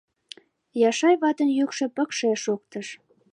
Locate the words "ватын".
1.21-1.49